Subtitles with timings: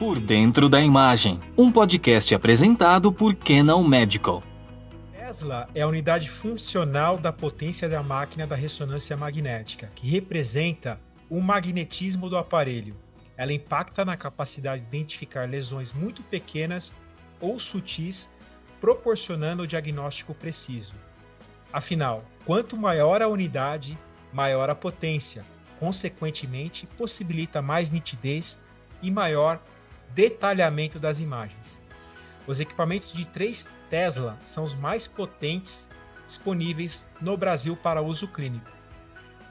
[0.00, 4.42] Por Dentro da Imagem, um podcast apresentado por Canon Medical.
[5.12, 11.38] Tesla é a unidade funcional da potência da máquina da ressonância magnética, que representa o
[11.38, 12.96] magnetismo do aparelho.
[13.36, 16.94] Ela impacta na capacidade de identificar lesões muito pequenas
[17.38, 18.32] ou sutis,
[18.80, 20.94] proporcionando o diagnóstico preciso.
[21.70, 23.98] Afinal, quanto maior a unidade,
[24.32, 25.44] maior a potência,
[25.78, 28.58] consequentemente, possibilita mais nitidez
[29.02, 29.60] e maior
[30.14, 31.80] detalhamento das imagens.
[32.46, 35.88] Os equipamentos de 3 Tesla são os mais potentes
[36.26, 38.70] disponíveis no Brasil para uso clínico.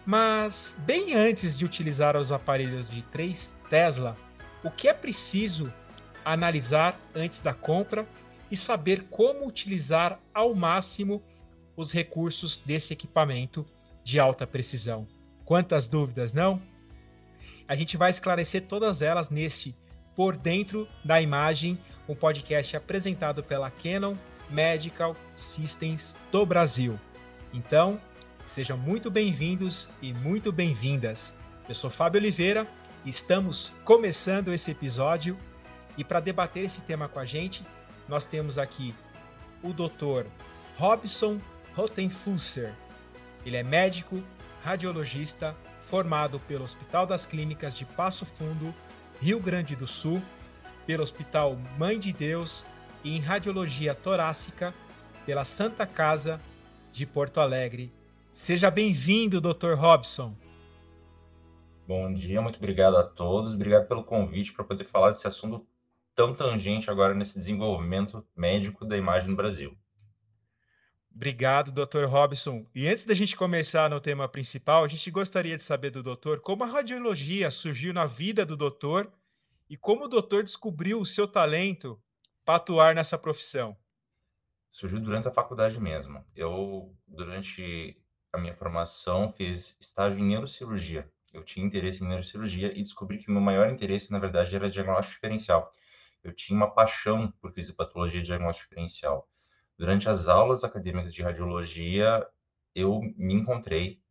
[0.06, 4.18] Mas, bem antes de utilizar os aparelhos de 3 Tesla,
[4.64, 5.72] o que é preciso
[6.24, 8.08] analisar antes da compra
[8.50, 11.22] e saber como utilizar ao máximo
[11.76, 13.66] os recursos desse equipamento
[14.04, 15.08] de alta precisão?
[15.46, 16.62] Quantas dúvidas, não?
[17.68, 19.76] A gente vai esclarecer todas elas neste
[20.20, 24.18] Por Dentro da Imagem, um podcast apresentado pela Canon
[24.50, 27.00] Medical Systems do Brasil.
[27.54, 27.98] Então,
[28.46, 31.34] sejam muito bem-vindos e muito bem-vindas.
[31.70, 32.68] Eu sou Fábio Oliveira,
[33.06, 35.38] estamos começando esse episódio
[35.98, 37.64] e para debater esse tema com a gente,
[38.06, 38.94] nós temos aqui
[39.64, 40.28] o Dr.
[40.78, 41.40] Robson
[41.74, 42.74] Rottenfusser.
[43.46, 44.22] Ele é médico,
[44.66, 48.76] radiologista formado pelo Hospital das Clínicas de Passo Fundo,
[49.22, 50.22] Rio Grande do Sul,
[50.88, 52.66] pelo Hospital Mãe de Deus
[53.04, 54.74] e em radiologia torácica
[55.26, 56.40] pela Santa Casa
[56.90, 57.92] de Porto Alegre.
[58.32, 59.74] Seja bem-vindo, Dr.
[59.76, 60.34] Robson.
[61.86, 63.54] Bom dia, muito obrigado a todos.
[63.54, 65.68] Obrigado pelo convite para poder falar desse assunto
[66.16, 69.78] tão tangente agora nesse desenvolvimento médico da imagem no Brasil.
[71.14, 72.06] Obrigado, Dr.
[72.06, 72.66] Robson.
[72.74, 76.40] E antes da gente começar no tema principal, a gente gostaria de saber do doutor
[76.40, 79.12] como a radiologia surgiu na vida do doutor
[79.70, 82.02] e como o doutor descobriu o seu talento
[82.46, 83.78] para atuar nessa profissão.
[84.70, 86.24] Surgiu durante a faculdade mesmo.
[86.36, 87.98] Eu, durante
[88.32, 91.12] a minha formação, fiz estágio em neurocirurgia.
[91.34, 95.16] Eu tinha interesse em neurocirurgia e descobri que meu maior interesse, na verdade, era diagnóstico
[95.16, 95.72] diferencial.
[96.24, 99.28] Eu tinha uma paixão por fisiopatologia e diagnóstico diferencial.
[99.80, 102.28] Durante as aulas acadêmicas de radiologia,
[102.76, 104.02] eu me encontrei,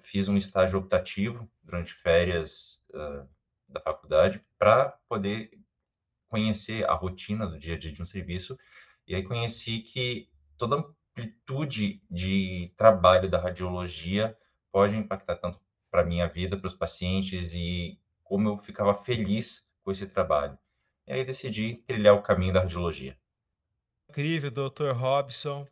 [0.00, 3.28] fiz um estágio optativo durante férias uh,
[3.68, 5.60] da faculdade para poder
[6.30, 8.58] conhecer a rotina do dia a dia de um serviço.
[9.06, 14.34] E aí conheci que toda amplitude de trabalho da radiologia
[14.72, 15.60] pode impactar tanto
[15.90, 20.58] para a minha vida, para os pacientes e como eu ficava feliz com esse trabalho.
[21.06, 23.14] E aí decidi trilhar o caminho da radiologia
[24.14, 24.92] incrível, Dr.
[24.92, 25.66] Robson.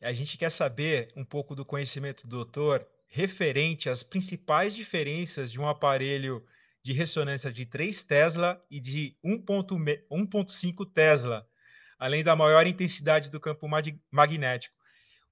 [0.00, 5.58] A gente quer saber um pouco do conhecimento do doutor referente às principais diferenças de
[5.58, 6.46] um aparelho
[6.82, 11.46] de ressonância de 3 Tesla e de 1.5 Tesla,
[11.98, 13.66] além da maior intensidade do campo
[14.10, 14.78] magnético.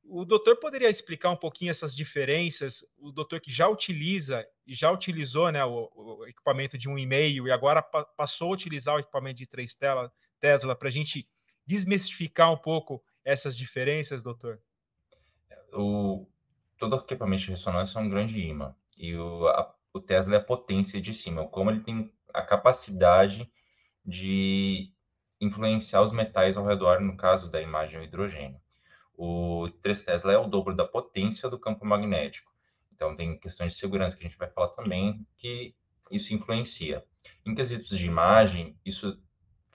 [0.03, 2.85] O doutor poderia explicar um pouquinho essas diferenças?
[2.99, 7.53] O doutor que já utiliza e já utilizou né, o, o equipamento de 1,5 e
[7.53, 9.79] agora pa passou a utilizar o equipamento de 3
[10.41, 11.29] Tesla para a gente
[11.69, 14.59] desmistificar um pouco essas diferenças, doutor?
[15.71, 16.27] O,
[16.79, 18.75] todo equipamento de ressonância é um grande imã.
[18.97, 23.53] E o, a, o Tesla é a potência de cima, como ele tem a capacidade
[24.03, 24.91] de
[25.39, 28.59] influenciar os metais ao redor, no caso da imagem, o hidrogênio.
[29.15, 32.51] O 3 Tesla é o dobro da potência do campo magnético.
[32.95, 35.75] Então, tem questões de segurança que a gente vai falar também, que
[36.11, 37.05] isso influencia.
[37.45, 39.21] Em quesitos de imagem, isso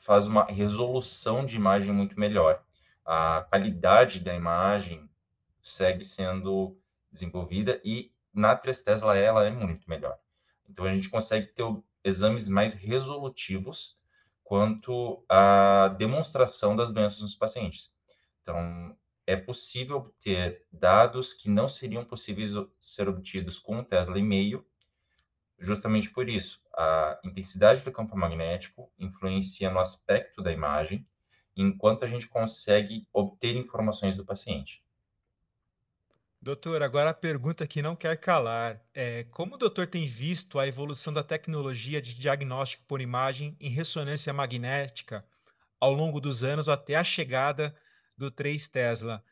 [0.03, 2.61] faz uma resolução de imagem muito melhor.
[3.05, 5.09] A qualidade da imagem
[5.61, 6.77] segue sendo
[7.11, 10.17] desenvolvida e na 3 Tesla ela é muito melhor.
[10.69, 11.63] Então a gente consegue ter
[12.03, 13.97] exames mais resolutivos
[14.43, 17.93] quanto à demonstração das doenças nos pacientes.
[18.41, 24.23] Então é possível obter dados que não seriam possíveis ser obtidos com um Tesla e
[24.23, 24.65] meio
[25.63, 26.61] justamente por isso.
[26.75, 31.07] A intensidade do campo magnético influencia no aspecto da imagem,
[31.55, 34.83] enquanto a gente consegue obter informações do paciente.
[36.41, 40.67] Doutor, agora a pergunta que não quer calar é como o doutor tem visto a
[40.67, 45.25] evolução da tecnologia de diagnóstico por imagem em ressonância magnética
[45.79, 47.73] ao longo dos anos até a chegada
[48.17, 49.23] do 3 Tesla,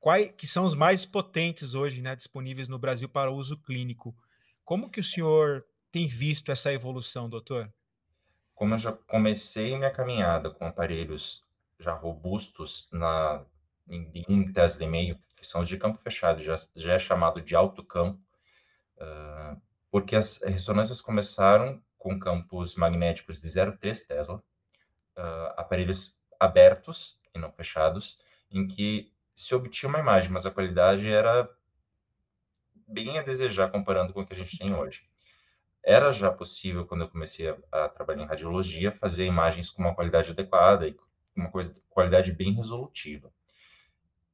[0.00, 4.16] quais que são os mais potentes hoje, né, disponíveis no Brasil para uso clínico.
[4.64, 7.72] Como que o senhor tem visto essa evolução, doutor?
[8.52, 11.44] Como eu já comecei minha caminhada com aparelhos
[11.78, 13.46] já robustos na
[13.88, 17.40] em, um Tesla e meio, que são os de campo fechado, já, já é chamado
[17.40, 18.20] de alto campo,
[18.96, 24.42] uh, porque as ressonâncias começaram com campos magnéticos de 0,3 Tesla,
[25.16, 28.20] uh, aparelhos abertos e não fechados,
[28.50, 31.48] em que se obtinha uma imagem, mas a qualidade era
[32.88, 35.13] bem a desejar comparando com o que a gente tem hoje.
[35.84, 39.94] Era já possível, quando eu comecei a, a trabalhar em radiologia, fazer imagens com uma
[39.94, 40.96] qualidade adequada e
[41.36, 43.30] uma coisa, qualidade bem resolutiva.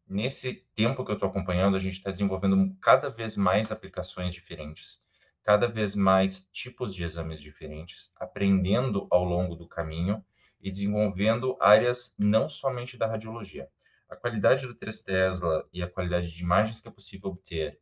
[0.07, 5.03] Nesse tempo que eu estou acompanhando, a gente está desenvolvendo cada vez mais aplicações diferentes,
[5.43, 10.25] cada vez mais tipos de exames diferentes, aprendendo ao longo do caminho
[10.61, 13.69] e desenvolvendo áreas não somente da radiologia.
[14.09, 17.81] A qualidade do 3 Tesla e a qualidade de imagens que é possível obter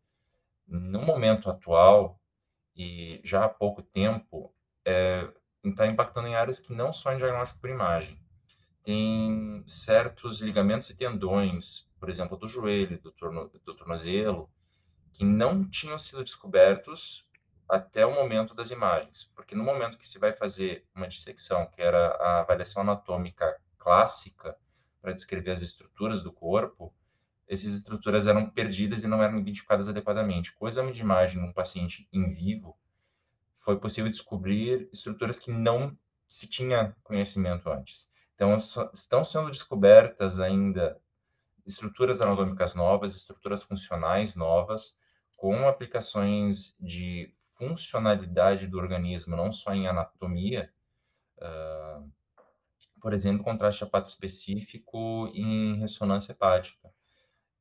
[0.66, 2.18] no momento atual
[2.78, 4.54] e já há pouco tempo
[4.84, 5.28] é,
[5.64, 8.18] está impactando em áreas que não só em diagnóstico por imagem.
[8.84, 14.48] Tem certos ligamentos e tendões, por exemplo, do joelho, do, torno, do tornozelo,
[15.12, 17.28] que não tinham sido descobertos
[17.68, 21.82] até o momento das imagens, porque no momento que se vai fazer uma dissecção, que
[21.82, 24.56] era a avaliação anatômica clássica
[25.02, 26.87] para descrever as estruturas do corpo,
[27.48, 30.52] essas estruturas eram perdidas e não eram identificadas adequadamente.
[30.54, 32.78] Com o exame de imagem num paciente em vivo,
[33.60, 35.96] foi possível descobrir estruturas que não
[36.28, 38.12] se tinha conhecimento antes.
[38.34, 41.00] Então, estão sendo descobertas ainda
[41.66, 44.98] estruturas anatômicas novas, estruturas funcionais novas,
[45.36, 50.72] com aplicações de funcionalidade do organismo, não só em anatomia,
[51.38, 52.10] uh,
[53.00, 56.92] por exemplo, contraste hepato específico em ressonância hepática.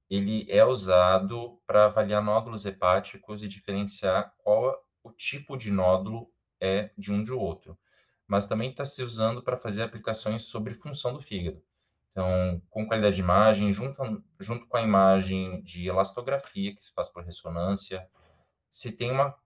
[0.09, 6.91] Ele é usado para avaliar nódulos hepáticos e diferenciar qual o tipo de nódulo é
[6.97, 7.77] de um de outro.
[8.27, 11.61] Mas também está se usando para fazer aplicações sobre função do fígado.
[12.11, 14.01] Então, com qualidade de imagem, junto,
[14.39, 18.09] junto com a imagem de elastografia, que se faz por ressonância,
[18.69, 19.37] se tem uma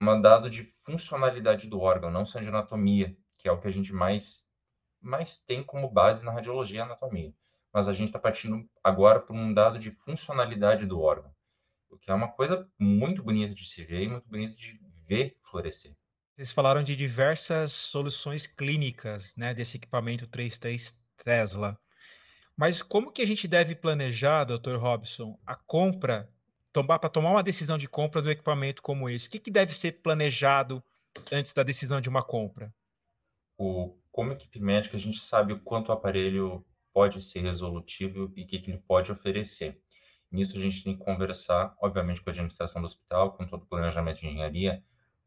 [0.00, 3.70] um dado de funcionalidade do órgão, não só de anatomia, que é o que a
[3.70, 4.48] gente mais,
[5.00, 7.34] mais tem como base na radiologia e anatomia.
[7.72, 11.32] Mas a gente está partindo agora por um dado de funcionalidade do órgão,
[11.88, 15.36] o que é uma coisa muito bonita de se ver e muito bonita de ver
[15.42, 15.92] florescer.
[16.36, 21.78] Vocês falaram de diversas soluções clínicas né, desse equipamento 33 Tesla.
[22.56, 24.76] Mas como que a gente deve planejar, Dr.
[24.76, 26.28] Robson, a compra
[26.72, 29.28] para tomar uma decisão de compra do equipamento como esse?
[29.28, 30.82] O que, que deve ser planejado
[31.32, 32.72] antes da decisão de uma compra?
[33.58, 38.42] O, como equipe médica, a gente sabe o quanto o aparelho pode ser resolutivo e
[38.42, 39.80] o que, que ele pode oferecer.
[40.30, 43.66] Nisso a gente tem que conversar, obviamente, com a administração do hospital, com todo o
[43.66, 44.82] planejamento de engenharia,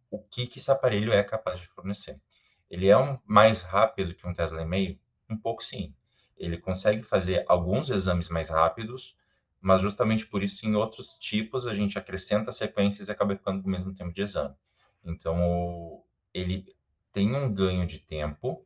[0.09, 2.21] o que, que esse aparelho é capaz de fornecer.
[2.69, 4.99] Ele é um, mais rápido que um Tesla e meio?
[5.29, 5.93] Um pouco sim.
[6.37, 9.17] Ele consegue fazer alguns exames mais rápidos,
[9.59, 13.67] mas justamente por isso, em outros tipos, a gente acrescenta sequências e acaba ficando com
[13.67, 14.55] o mesmo tempo de exame.
[15.03, 16.65] Então, ele
[17.11, 18.65] tem um ganho de tempo,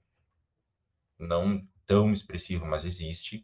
[1.19, 3.43] não tão expressivo, mas existe,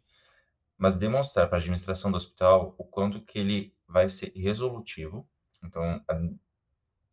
[0.78, 5.26] mas demonstrar para a administração do hospital o quanto que ele vai ser resolutivo.
[5.64, 6.00] Então,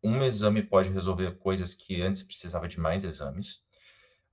[0.02, 3.64] um exame pode resolver coisas que antes precisava de mais exames.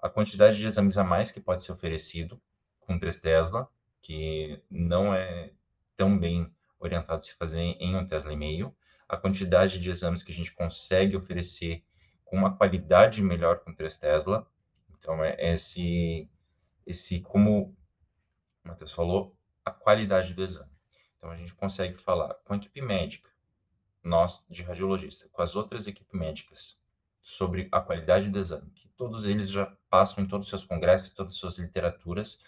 [0.02, 2.42] A quantidade de exames a mais que pode ser oferecido
[2.80, 3.70] com 3 Tesla,
[4.02, 5.52] que não é
[5.96, 8.76] tão bem orientado se fazer em um Tesla e meio,
[9.08, 11.84] a quantidade de exames que a gente consegue oferecer
[12.26, 14.48] com uma qualidade melhor com 3 Tesla.
[14.98, 16.30] Então, é esse,
[16.90, 17.76] esse como
[18.64, 20.72] o Matheus falou, a qualidade do exame.
[21.18, 23.30] Então, a gente consegue falar com a equipe médica,
[24.04, 26.82] nós de radiologista, com as outras equipes médicas,
[27.22, 31.12] sobre a qualidade do exame, que todos eles já passam em todos os seus congressos,
[31.12, 32.44] todas as suas literaturas,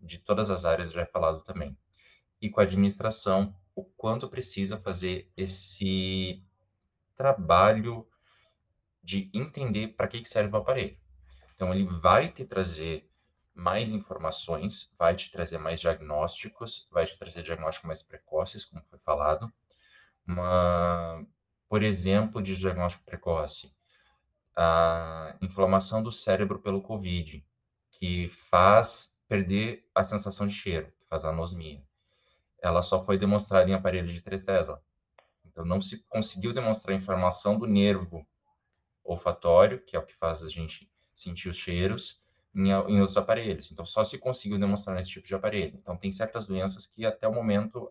[0.00, 1.76] de todas as áreas já é falado também
[2.40, 6.42] e com a administração o quanto precisa fazer esse
[7.16, 8.06] trabalho
[9.02, 10.96] de entender para que serve o aparelho.
[11.54, 13.08] Então, ele vai te trazer
[13.58, 18.98] mais informações, vai te trazer mais diagnósticos, vai te trazer diagnósticos mais precoces, como foi
[19.00, 19.52] falado.
[20.26, 21.26] Uma,
[21.68, 23.74] por exemplo, de diagnóstico precoce,
[24.56, 27.44] a inflamação do cérebro pelo COVID,
[27.90, 31.82] que faz perder a sensação de cheiro, que faz anosmia
[32.60, 34.82] ela só foi demonstrada em aparelhos de 3 Tesla.
[35.44, 38.26] Então, não se conseguiu demonstrar a informação do nervo
[39.02, 42.22] olfatório, que é o que faz a gente sentir os cheiros,
[42.58, 43.70] em, em outros aparelhos.
[43.70, 45.78] Então, só se conseguiu demonstrar nesse tipo de aparelho.
[45.80, 47.90] Então, tem certas doenças que até o momento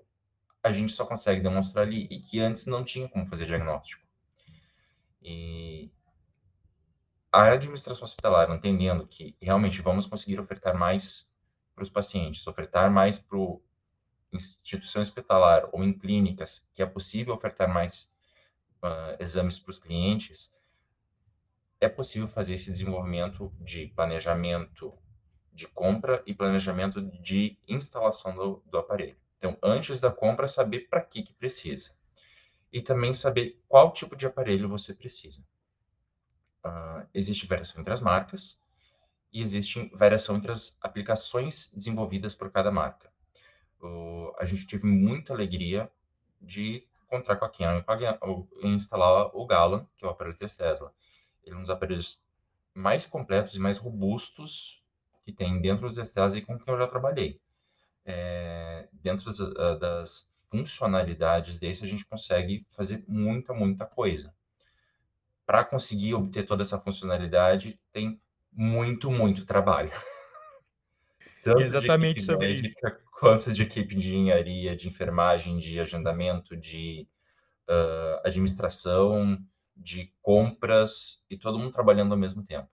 [0.62, 4.06] a gente só consegue demonstrar ali e que antes não tinha como fazer diagnóstico.
[5.22, 5.90] E
[7.32, 11.30] a administração hospitalar, entendendo que realmente vamos conseguir ofertar mais
[11.74, 13.38] para os pacientes, ofertar mais para
[14.34, 18.14] instituição hospitalar ou em clínicas que é possível ofertar mais
[18.84, 20.57] uh, exames para os clientes,
[21.80, 24.94] é possível fazer esse desenvolvimento de planejamento
[25.54, 29.18] de compra e planejamento de instalação do, do aparelho.
[29.38, 31.96] Então, antes da compra, saber para que, que precisa.
[32.72, 35.42] E também saber qual tipo de aparelho você precisa.
[36.64, 38.62] Uh, existe variação entre as marcas
[39.32, 43.10] e existe variação entre as aplicações desenvolvidas por cada marca.
[43.82, 45.90] Uh, a gente teve muita alegria
[46.42, 47.82] de encontrar com a Canon
[48.62, 50.94] e instalar o Galan, que é o aparelho 3 Tesla.
[51.48, 52.20] Ele é um dos aparelhos
[52.74, 54.84] mais completos e mais robustos
[55.24, 57.40] que tem dentro dos Tesla e com quem eu já trabalhei.
[58.06, 64.34] É, dentro das, ah, das funcionalidades desse, a gente consegue fazer muita, muita coisa.
[65.46, 69.92] Para conseguir obter toda essa funcionalidade, tem muito, muito trabalho.
[71.44, 72.76] Tanto Exatamente sobre isso.
[73.20, 77.08] Quanto de equipe de engenharia, de enfermagem, de agendamento, de
[77.68, 79.38] uh, administração,
[79.78, 82.70] de compras, e todo mundo trabalhando ao mesmo tempo.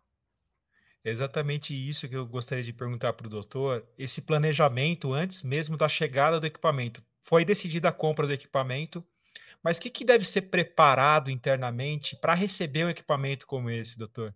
[1.04, 3.86] Exatamente isso que eu gostaria de perguntar para o doutor.
[3.98, 7.02] Esse planejamento antes mesmo da chegada do equipamento.
[7.20, 9.04] Foi decidida a compra do equipamento,
[9.62, 14.34] mas o que, que deve ser preparado internamente para receber um equipamento como esse, doutor?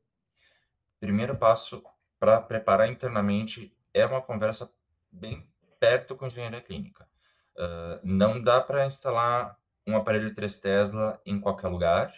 [1.00, 1.82] Primeiro passo
[2.18, 4.70] para preparar internamente é uma conversa
[5.10, 5.46] bem
[5.80, 7.08] perto com a engenharia clínica.
[7.56, 9.56] Uh, não dá para instalar
[9.86, 12.12] um aparelho 3 Tesla em qualquer lugar,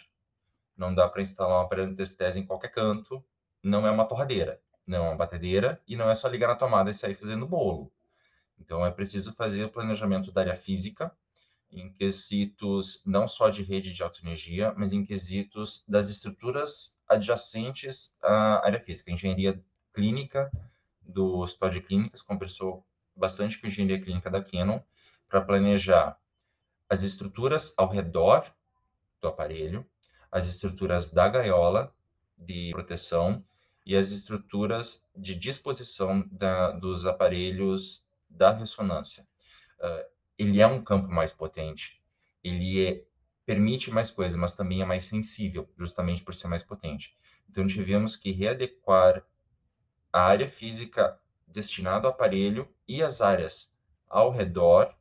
[0.81, 3.23] não dá para instalar um aparelho 3 Tesla em qualquer canto,
[3.61, 6.89] não é uma torradeira, não é uma batedeira e não é só ligar na tomada
[6.89, 7.91] e sair fazendo bolo.
[8.59, 11.15] Então é preciso fazer o planejamento da área física,
[11.71, 18.17] em quesitos não só de rede de alta energia, mas em quesitos das estruturas adjacentes
[18.21, 19.11] à área física.
[19.11, 20.51] engenharia clínica
[21.01, 22.85] do Hospital de Clínicas conversou
[23.15, 24.79] bastante com a engenharia clínica da Canon
[25.29, 26.19] para planejar
[26.89, 28.51] as estruturas ao redor
[29.21, 29.85] do aparelho,
[30.31, 31.93] as estruturas da gaiola
[32.37, 33.43] de proteção
[33.85, 39.27] e as estruturas de disposição da, dos aparelhos da ressonância.
[39.79, 40.05] Uh,
[40.37, 42.01] ele é um campo mais potente,
[42.43, 43.03] ele é,
[43.45, 47.15] permite mais coisas, mas também é mais sensível, justamente por ser mais potente.
[47.49, 49.23] Então, tivemos que readequar
[50.11, 53.75] a área física destinada ao aparelho e as áreas
[54.07, 54.95] ao redor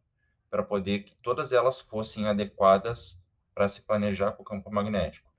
[0.50, 3.22] para poder que todas elas fossem adequadas
[3.60, 5.30] para se planejar com o campo magnético.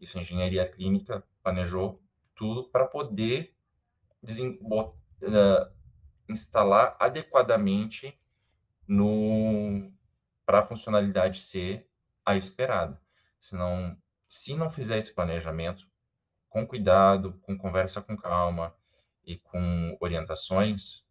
[0.00, 2.00] Isso engenharia clínica planejou
[2.36, 3.52] tudo para poder
[4.22, 5.74] uh,
[6.28, 8.16] instalar adequadamente
[8.86, 9.90] no
[10.46, 11.90] para a funcionalidade ser
[12.24, 13.02] a esperada.
[13.40, 15.84] Senão, se não fizer esse planejamento
[16.48, 18.72] com cuidado, com conversa com calma
[19.24, 21.04] e com orientações,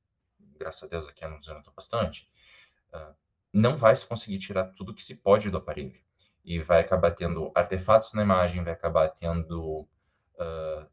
[0.57, 2.31] graças a Deus aqui nos bastante,
[2.93, 3.13] uh,
[3.51, 6.06] não vai se conseguir tirar tudo que se pode do aparelho.
[6.47, 10.87] E vai acabar tendo artefatos na imagem, vai acabar tendo uh,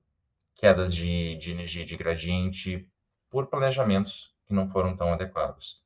[0.56, 2.88] quedas de, de energia de gradiente
[3.30, 5.80] por planejamentos que não foram tão adequados.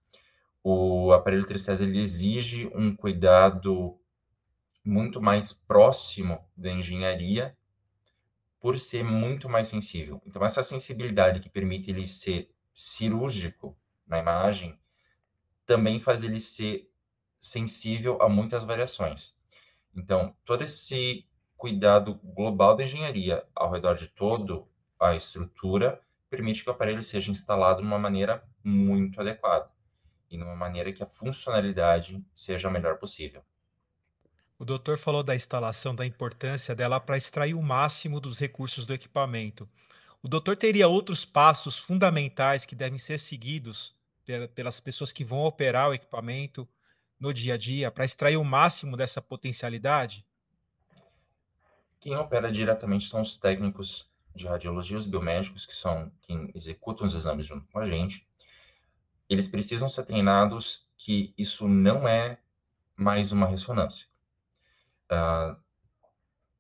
[0.64, 3.98] O aparelho tristeza ele exige um cuidado
[4.82, 7.54] muito mais próximo da engenharia
[8.60, 10.20] por ser muito mais sensível.
[10.26, 14.78] Então, essa sensibilidade que permite ele ser cirúrgico na imagem
[15.66, 16.90] também faz ele ser
[17.38, 19.37] sensível a muitas variações.
[19.94, 21.26] Então, todo esse
[21.56, 24.62] cuidado global da engenharia ao redor de toda
[25.00, 29.70] a estrutura permite que o aparelho seja instalado de uma maneira muito adequada
[30.30, 33.42] e numa maneira que a funcionalidade seja a melhor possível.
[34.58, 38.92] O doutor falou da instalação, da importância dela para extrair o máximo dos recursos do
[38.92, 39.68] equipamento.
[40.20, 43.94] O doutor teria outros passos fundamentais que devem ser seguidos
[44.54, 46.68] pelas pessoas que vão operar o equipamento
[47.18, 50.24] no dia a dia para extrair o máximo dessa potencialidade?
[52.00, 57.14] Quem opera diretamente são os técnicos de radiologia, os biomédicos, que são quem executam os
[57.14, 58.26] exames junto com a gente.
[59.28, 62.38] Eles precisam ser treinados que isso não é
[62.96, 64.06] mais uma ressonância.
[65.10, 65.56] Uh,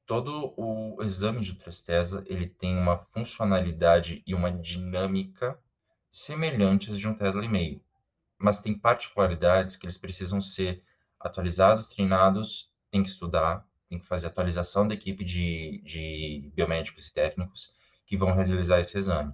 [0.06, 5.58] todo o exame de tristeza ele tem uma funcionalidade e uma dinâmica
[6.10, 7.80] semelhantes de um Tesla e meio,
[8.38, 10.82] mas tem particularidades que eles precisam ser
[11.18, 17.14] atualizados, treinados, tem que estudar, tem que fazer atualização da equipe de, de biomédicos e
[17.14, 17.76] técnicos
[18.06, 19.32] que vão realizar esse exame.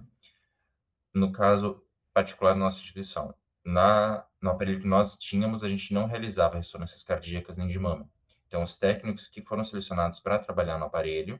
[1.13, 1.83] No caso
[2.13, 3.33] particular da nossa instituição,
[3.63, 8.09] na, no aparelho que nós tínhamos, a gente não realizava ressonâncias cardíacas nem de mama.
[8.47, 11.39] Então, os técnicos que foram selecionados para trabalhar no aparelho,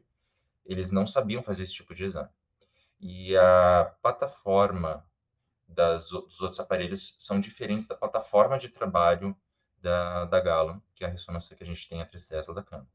[0.65, 2.29] eles não sabiam fazer esse tipo de exame.
[2.99, 5.05] E a plataforma
[5.67, 9.35] das, dos outros aparelhos são diferentes da plataforma de trabalho
[9.81, 12.87] da, da Galo, que é a ressonância que a gente tem a tristeza da cama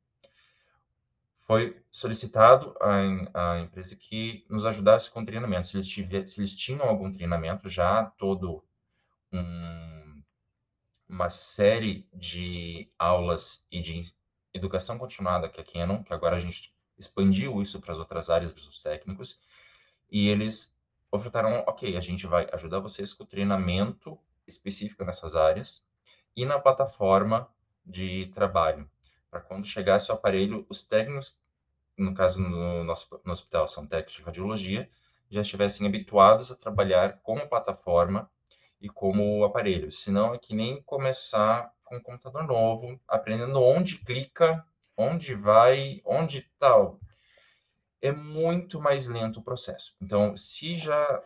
[1.51, 2.77] foi solicitado
[3.35, 5.67] à, empresa que nos ajudasse com treinamento.
[5.67, 8.65] Se eles, tiver, se eles tinham algum treinamento já todo
[9.33, 10.23] um,
[11.09, 14.15] uma série de aulas e de
[14.55, 18.31] educação continuada que é a Canon, que agora a gente expandiu isso para as outras
[18.31, 19.41] áreas dos técnicos,
[20.09, 20.80] e eles
[21.11, 25.85] ofertaram, ok, a gente vai ajudar vocês com treinamento específico nessas áreas
[26.37, 27.49] e na plataforma
[27.85, 28.89] de trabalho
[29.31, 31.41] para quando chegasse o aparelho, os técnicos,
[31.97, 34.91] no caso no, nosso, no hospital são técnicos de radiologia,
[35.31, 38.29] já estivessem habituados a trabalhar com a plataforma
[38.81, 39.93] e como o aparelho.
[39.93, 44.65] Senão é que nem começar com um computador novo, aprendendo onde clica,
[44.97, 46.99] onde vai, onde tal.
[48.03, 49.95] É muito mais lento o processo.
[50.01, 51.23] Então, se já.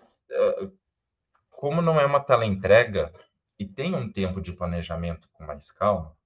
[1.50, 3.12] Como não é uma teleentrega
[3.58, 6.16] e tem um tempo de planejamento com mais calma,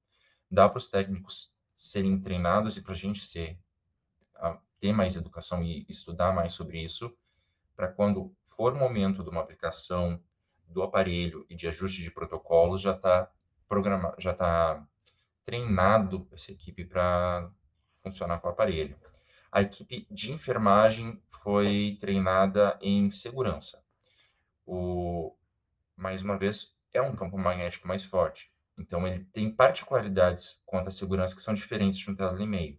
[0.50, 3.58] dá para os técnicos serem treinados e para a gente ser
[4.80, 7.12] ter mais educação e estudar mais sobre isso,
[7.76, 10.22] para quando for momento de uma aplicação
[10.68, 13.30] do aparelho e de ajuste de protocolos, já está
[13.68, 14.86] programado, já está
[15.44, 17.50] treinado essa equipe para
[18.02, 18.96] funcionar com o aparelho.
[19.50, 23.82] A equipe de enfermagem foi treinada em segurança.
[24.66, 25.34] O,
[25.96, 28.52] mais uma vez, é um campo magnético mais forte.
[28.78, 32.78] Então, ele tem particularidades quanto à segurança que são diferentes de um Tesla e meio.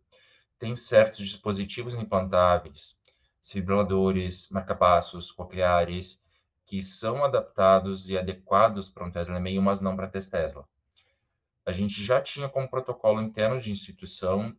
[0.59, 3.01] Tem certos dispositivos implantáveis,
[3.41, 6.23] desfibriladores, marcapassos, cocleares,
[6.65, 10.67] que são adaptados e adequados para um Tesla e meio, mas não para Tesla.
[11.65, 14.55] A gente já tinha como protocolo interno de instituição a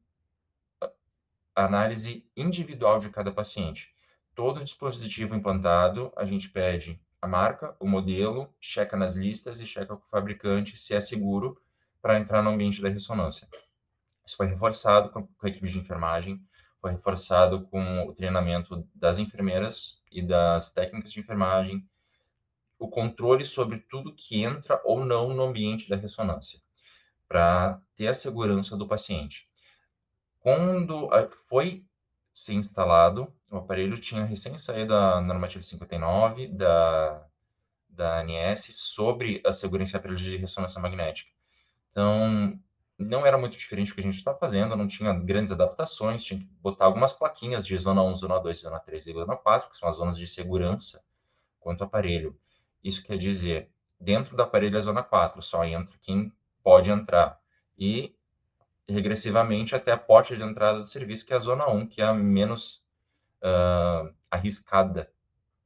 [1.55, 3.95] análise individual de cada paciente.
[4.35, 9.97] Todo dispositivo implantado, a gente pede a marca, o modelo, checa nas listas e checa
[9.97, 11.61] com o fabricante se é seguro
[12.01, 13.47] para entrar no ambiente da ressonância.
[14.25, 16.41] Isso foi reforçado com a equipe de enfermagem,
[16.81, 21.87] foi reforçado com o treinamento das enfermeiras e das técnicas de enfermagem,
[22.79, 26.61] o controle sobre tudo que entra ou não no ambiente da ressonância,
[27.29, 29.50] para ter a segurança do paciente.
[30.41, 31.09] Quando
[31.49, 31.85] foi
[32.33, 33.33] ser instalado.
[33.51, 37.27] O aparelho tinha recém saído da normativa 59 da,
[37.89, 41.31] da ANS sobre a segurança de aparelhos de ressonância magnética.
[41.91, 42.59] Então,
[42.97, 46.39] não era muito diferente do que a gente está fazendo, não tinha grandes adaptações, tinha
[46.39, 49.77] que botar algumas plaquinhas de zona 1, zona 2, zona 3 e zona 4, que
[49.77, 51.03] são as zonas de segurança
[51.59, 52.39] quanto ao aparelho.
[52.83, 57.41] Isso quer dizer, dentro do aparelho é zona 4, só entra quem pode entrar.
[57.77, 58.15] E
[58.91, 62.05] regressivamente até a porta de entrada do serviço, que é a zona 1, que é
[62.05, 62.85] a menos
[63.43, 65.13] uh, arriscada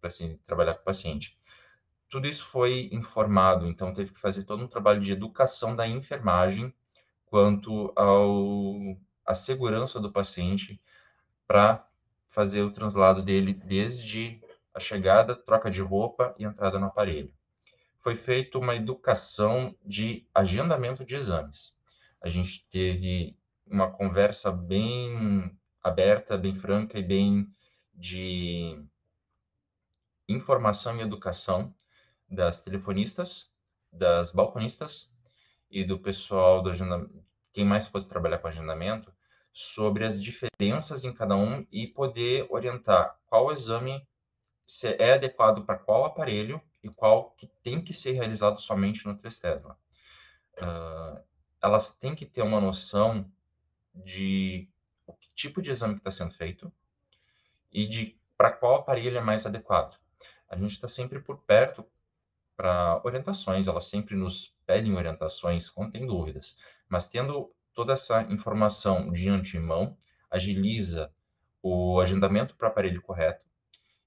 [0.01, 1.39] para assim, trabalhar com o paciente.
[2.09, 6.73] Tudo isso foi informado, então teve que fazer todo um trabalho de educação da enfermagem
[7.27, 10.79] quanto ao a segurança do paciente
[11.47, 11.89] para
[12.29, 14.39] fazer o translado dele desde
[14.75, 17.33] a chegada, troca de roupa e entrada no aparelho.
[18.01, 21.75] Foi feita uma educação de agendamento de exames
[22.25, 27.47] a gente teve uma conversa bem aberta, bem franca e bem
[27.93, 28.83] de
[30.27, 31.75] informação e educação
[32.27, 33.53] das telefonistas,
[33.93, 35.13] das balconistas
[35.71, 36.71] e do pessoal do
[37.53, 39.13] quem mais fosse trabalhar com agendamento,
[39.53, 44.03] sobre as diferenças em cada um e poder orientar qual exame
[44.99, 49.39] é adequado para qual aparelho e qual que tem que ser realizado somente no 3
[49.39, 49.79] Tesla.
[50.55, 51.34] Uh,
[51.65, 53.25] elas têm que ter uma noção
[53.95, 54.69] de
[55.07, 56.71] o tipo de exame que está sendo feito
[57.73, 59.99] e de para qual aparelho é mais adequado.
[60.47, 61.87] A gente está sempre por perto
[62.55, 69.11] para orientações, elas sempre nos pedem orientações quando tem dúvidas, mas tendo toda essa informação
[69.11, 69.97] de antemão,
[70.31, 71.11] agiliza
[71.63, 73.47] o agendamento para o aparelho correto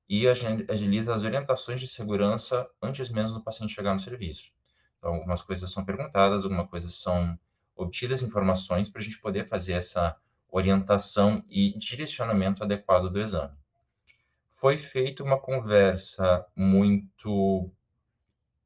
[0.07, 4.51] e agiliza as orientações de segurança antes mesmo do paciente chegar no serviço.
[4.99, 7.37] Então, algumas coisas são perguntadas, algumas coisas são
[7.77, 10.17] obtidas informações para a gente poder fazer essa
[10.49, 13.55] orientação e direcionamento adequado do exame.
[14.55, 17.71] Foi feita uma conversa muito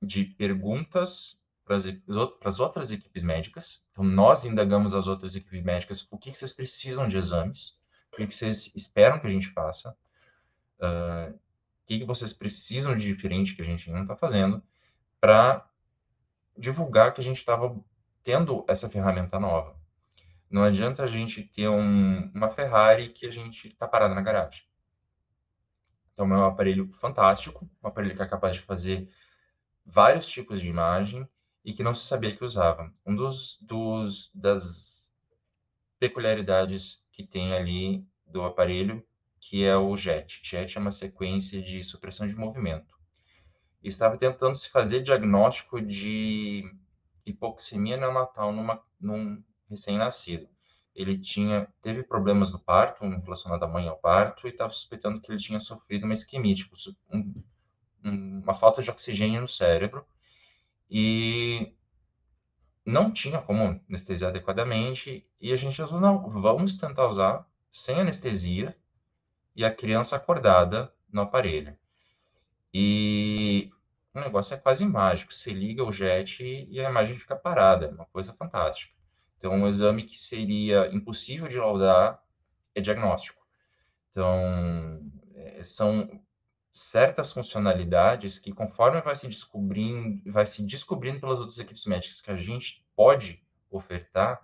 [0.01, 1.75] de perguntas para
[2.45, 3.85] as outras equipes médicas.
[3.91, 7.79] Então, nós indagamos as outras equipes médicas o que vocês precisam de exames,
[8.11, 9.95] o que vocês esperam que a gente faça,
[10.79, 14.61] uh, o que vocês precisam de diferente que a gente não está fazendo,
[15.19, 15.69] para
[16.57, 17.79] divulgar que a gente estava
[18.23, 19.75] tendo essa ferramenta nova.
[20.49, 24.63] Não adianta a gente ter um, uma Ferrari que a gente está parado na garagem.
[26.13, 29.09] Então, é um aparelho fantástico, um aparelho que é capaz de fazer
[29.85, 31.27] vários tipos de imagem
[31.63, 32.91] e que não se sabia que usava.
[33.05, 35.11] Um dos, dos das
[35.99, 39.05] peculiaridades que tem ali do aparelho,
[39.39, 40.41] que é o JET.
[40.43, 42.99] JET é uma sequência de supressão de movimento.
[43.83, 46.63] Estava tentando se fazer diagnóstico de
[47.25, 50.47] hipoxemia neonatal numa, num recém-nascido.
[50.93, 55.31] Ele tinha teve problemas no parto, relacionado à mãe ao parto, e estava suspeitando que
[55.31, 56.75] ele tinha sofrido uma isquemia, tipo,
[57.13, 57.43] um,
[58.03, 60.05] uma falta de oxigênio no cérebro.
[60.89, 61.73] E
[62.85, 68.75] não tinha como anestesiar adequadamente, e a gente falou, não, vamos tentar usar sem anestesia
[69.55, 71.77] e a criança acordada no aparelho.
[72.73, 73.71] E
[74.13, 75.33] o negócio é quase mágico.
[75.33, 77.85] Você liga o jet e a imagem fica parada.
[77.85, 78.93] É uma coisa fantástica.
[79.37, 82.21] Então, um exame que seria impossível de laudar
[82.75, 83.41] é diagnóstico.
[84.09, 85.01] Então,
[85.33, 86.21] é, são
[86.73, 92.31] certas funcionalidades que, conforme vai se descobrindo, vai se descobrindo pelas outras equipes médicas que
[92.31, 94.41] a gente pode ofertar,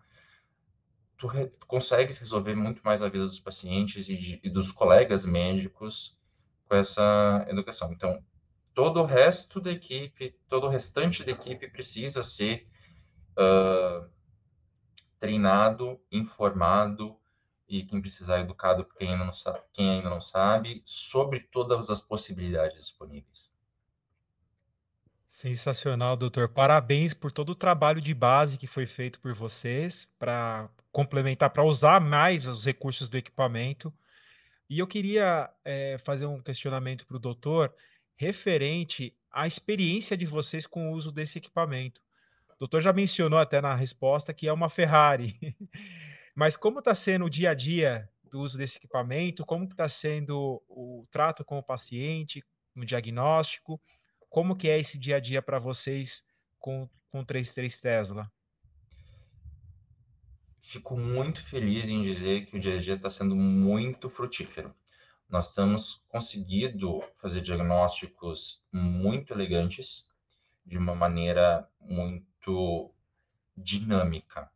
[1.17, 4.71] tu, re, tu consegues resolver muito mais a vida dos pacientes e, de, e dos
[4.71, 6.19] colegas médicos
[6.67, 7.91] com essa educação.
[7.93, 8.23] Então,
[8.77, 12.67] todo o resto da equipe, todo o restante da equipe precisa ser
[13.31, 14.07] uh,
[15.19, 17.19] treinado, informado
[17.67, 21.99] e quem precisar educado, quem ainda, não sabe, quem ainda não sabe, sobre todas as
[22.01, 23.49] possibilidades disponíveis.
[25.27, 26.47] Sensacional, doutor.
[26.47, 31.63] Parabéns por todo o trabalho de base que foi feito por vocês para complementar, para
[31.63, 33.91] usar mais os recursos do equipamento.
[34.69, 37.73] E eu queria é, fazer um questionamento para o doutor
[38.17, 42.01] referente à experiência de vocês com o uso desse equipamento.
[42.49, 45.37] O doutor já mencionou até na resposta que é uma Ferrari.
[46.35, 49.45] Mas como está sendo o dia a dia do uso desse equipamento?
[49.45, 52.43] Como está sendo o trato com o paciente,
[52.75, 53.79] no diagnóstico?
[54.27, 56.25] Como que é esse dia a dia para vocês
[56.59, 58.31] com, com 33 Tesla?
[60.59, 64.75] Fico muito feliz em dizer que o dia a dia está sendo muito frutífero
[65.29, 70.07] nós temos conseguido fazer diagnósticos muito elegantes,
[70.65, 72.91] de uma maneira muito
[73.55, 74.49] dinâmica.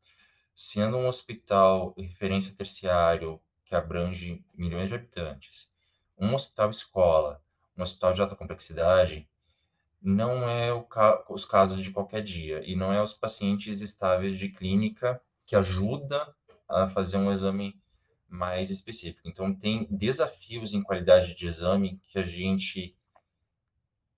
[0.53, 5.73] Sendo um hospital referência terciário que abrange milhões de habitantes,
[6.17, 7.41] um hospital escola,
[7.77, 9.27] um hospital de alta complexidade,
[10.01, 14.49] não é ca os casos de qualquer dia e não é os pacientes estáveis de
[14.49, 16.33] clínica que ajuda
[16.67, 17.80] a fazer um exame
[18.31, 19.27] mais específico.
[19.27, 22.95] Então, tem desafios em qualidade de exame que a gente,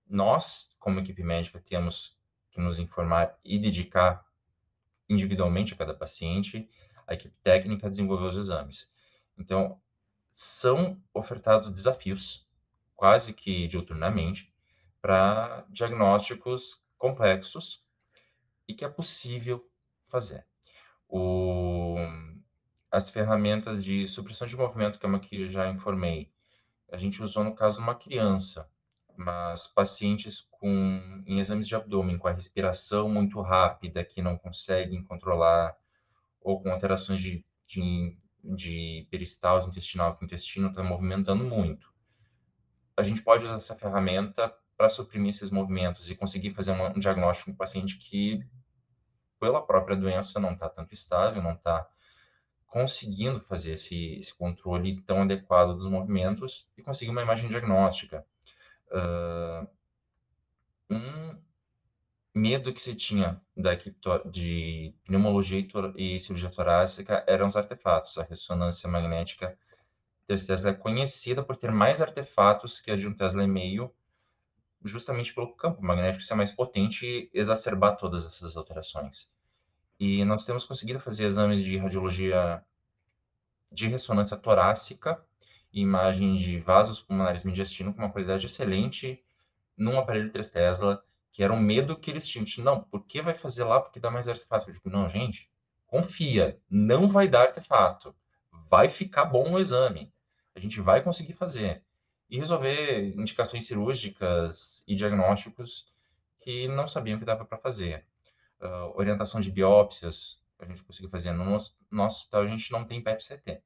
[0.08, 2.16] nós, como equipe médica, temos
[2.50, 4.24] que nos informar e dedicar
[5.08, 6.70] individualmente a cada paciente,
[7.06, 8.88] a equipe técnica desenvolver os exames.
[9.36, 9.80] Então,
[10.32, 12.48] são ofertados desafios,
[12.94, 14.54] quase que diuturnamente,
[15.02, 17.84] para diagnósticos complexos
[18.66, 19.68] e que é possível
[20.02, 20.46] fazer.
[21.08, 21.96] O
[22.94, 26.32] as ferramentas de supressão de movimento, que é uma que já informei,
[26.92, 28.70] a gente usou no caso uma criança,
[29.16, 35.02] mas pacientes com em exames de abdômen com a respiração muito rápida que não conseguem
[35.02, 35.76] controlar
[36.40, 41.92] ou com alterações de, de, de peristalse intestinal que o intestino está movimentando muito.
[42.96, 47.50] A gente pode usar essa ferramenta para suprimir esses movimentos e conseguir fazer um diagnóstico
[47.50, 48.40] com um paciente que,
[49.40, 51.88] pela própria doença, não está tanto estável, não está
[52.74, 58.26] conseguindo fazer esse, esse controle tão adequado dos movimentos e conseguir uma imagem diagnóstica.
[58.90, 59.64] Uh,
[60.90, 61.38] um
[62.34, 63.96] medo que se tinha da equipe
[64.28, 65.64] de pneumologia
[65.96, 68.18] e cirurgia torácica eram os artefatos.
[68.18, 69.56] A ressonância magnética
[70.26, 73.94] Tesla é conhecida por ter mais artefatos que a de um Tesla e meio,
[74.84, 79.32] justamente pelo campo magnético ser mais potente e exacerbar todas essas alterações.
[80.06, 82.62] E nós temos conseguido fazer exames de radiologia
[83.72, 85.18] de ressonância torácica
[85.72, 89.24] imagem de vasos pulmonares mediastino com uma qualidade excelente
[89.74, 92.44] num aparelho 3 Tesla, que era um medo que eles tinham.
[92.62, 94.68] Não, por que vai fazer lá porque dá mais artefato?
[94.68, 95.50] Eu digo, não, gente,
[95.86, 98.14] confia, não vai dar artefato.
[98.68, 100.12] Vai ficar bom o exame.
[100.54, 101.82] A gente vai conseguir fazer.
[102.28, 105.90] E resolver indicações cirúrgicas e diagnósticos
[106.40, 108.04] que não sabiam que dava para fazer
[108.64, 112.84] uh, orientação de biópsias, a gente conseguiu fazer no nosso, nosso hospital, a gente não
[112.84, 113.62] tem PET-CT.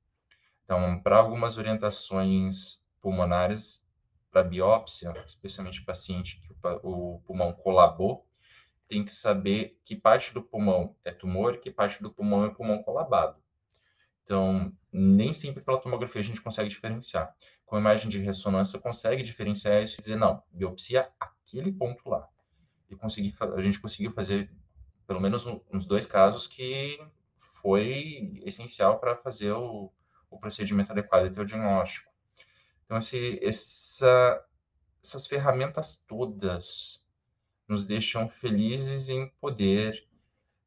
[0.64, 3.86] Então, para algumas orientações pulmonares,
[4.30, 8.26] para biópsia, especialmente paciente que o, o pulmão colabou,
[8.86, 12.50] tem que saber que parte do pulmão é tumor e que parte do pulmão é
[12.50, 13.36] pulmão colabado.
[14.24, 17.34] Então, nem sempre pela tomografia a gente consegue diferenciar.
[17.64, 22.28] Com a imagem de ressonância, consegue diferenciar isso e dizer, não, biopsia aquele ponto lá.
[22.90, 24.50] E conseguir, a gente conseguiu fazer
[25.08, 27.00] pelo menos nos dois casos que
[27.62, 29.90] foi essencial para fazer o,
[30.30, 32.12] o procedimento adequado e ter o diagnóstico.
[32.84, 34.44] Então, esse, essa,
[35.02, 37.06] essas ferramentas todas
[37.66, 40.06] nos deixam felizes em poder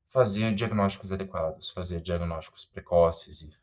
[0.10, 3.56] fazer diagnósticos adequados, fazer diagnósticos precoces e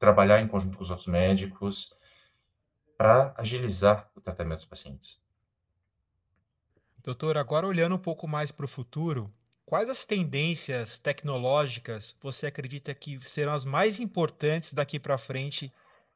[0.00, 1.96] trabalhar em conjunto com os outros médicos
[2.98, 5.24] para agilizar o tratamento dos pacientes.
[6.98, 9.32] Doutor, agora olhando um pouco mais para o futuro,
[9.66, 15.72] quais as tendências tecnológicas você acredita que serão as mais importantes daqui para frente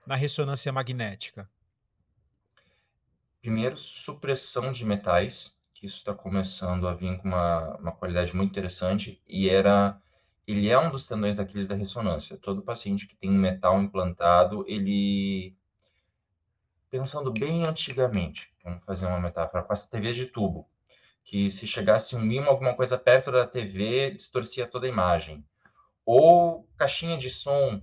[0.06, 1.50] na ressonância magnética?
[3.42, 8.50] Primeiro, supressão de metais, que isso está começando a vir com uma, uma qualidade muito
[8.50, 10.00] interessante e era
[10.46, 12.36] ele é um dos tendões daqueles da ressonância.
[12.36, 15.56] Todo paciente que tem um metal implantado, ele
[16.90, 20.68] pensando bem antigamente, vamos fazer uma metáfora as TVs de tubo,
[21.24, 25.44] que se chegasse um mimo, alguma coisa perto da TV, distorcia toda a imagem.
[26.04, 27.80] Ou caixinha de som,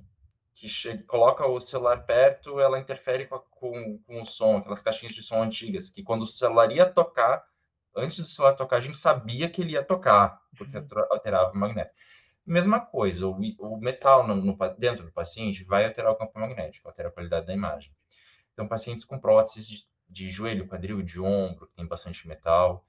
[0.53, 4.81] que chega, coloca o celular perto, ela interfere com, a, com, com, o som, aquelas
[4.81, 7.45] caixinhas de som antigas, que quando o celular ia tocar,
[7.95, 10.85] antes do celular tocar, a gente sabia que ele ia tocar, porque uhum.
[11.11, 11.95] alterava o magnético.
[12.45, 16.87] Mesma coisa, o, o metal no, no, dentro do paciente vai alterar o campo magnético,
[16.87, 17.93] alterar a qualidade da imagem.
[18.53, 22.86] Então, pacientes com próteses de, de joelho, quadril, de ombro, que tem bastante metal,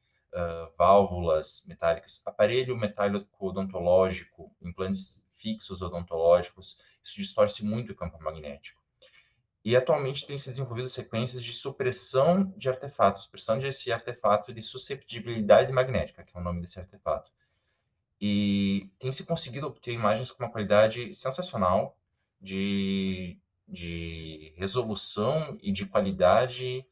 [0.77, 8.83] válvulas metálicas, aparelho metálico odontológico, implantes fixos odontológicos, isso distorce muito o campo magnético.
[9.64, 15.73] E atualmente tem se desenvolvido sequências de supressão de artefatos, supressão desse artefato de susceptibilidade
[15.73, 17.31] magnética, que é o nome desse artefato.
[18.21, 21.97] E tem se conseguido obter imagens com uma qualidade sensacional
[22.41, 23.38] de
[23.69, 26.87] de resolução e de qualidade,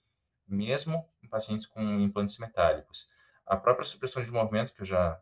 [0.47, 3.11] mesmo em pacientes com implantes metálicos.
[3.47, 5.21] A própria supressão de movimento, que eu já,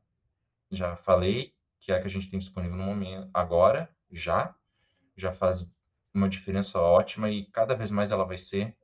[0.71, 4.55] já falei, que é a que a gente tem disponível no momento agora, já,
[5.17, 5.75] já faz
[6.13, 8.77] uma diferença ótima e cada vez mais ela vai ser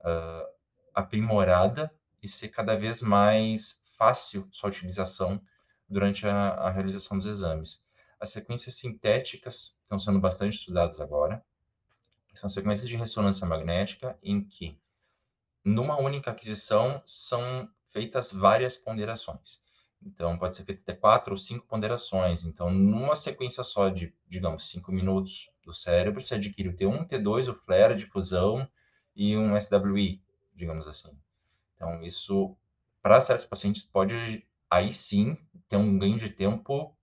[0.00, 0.46] uh,
[0.94, 5.40] aprimorada e ser cada vez mais fácil sua utilização
[5.88, 7.84] durante a, a realização dos exames.
[8.20, 11.44] As sequências sintéticas estão sendo bastante estudadas agora,
[12.34, 14.78] são sequências de ressonância magnética em que,
[15.64, 19.62] numa única aquisição, são feitas várias ponderações.
[20.02, 22.44] Então, pode ser feita até quatro ou cinco ponderações.
[22.44, 27.48] Então, numa sequência só de, digamos, cinco minutos do cérebro, você adquire o T1, T2,
[27.48, 28.68] o flare, a difusão
[29.16, 30.20] e um SWI,
[30.54, 31.16] digamos assim.
[31.74, 32.56] Então, isso,
[33.00, 36.94] para certos pacientes, pode, aí sim, ter um ganho de tempo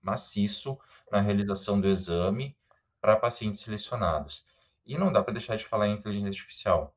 [0.00, 0.78] maciço
[1.10, 2.56] na realização do exame
[3.00, 4.46] para pacientes selecionados.
[4.86, 6.96] E não dá para deixar de falar em inteligência artificial,